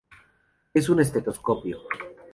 Es 0.73 0.85
su 0.85 0.99
estetoscopio. 0.99 1.81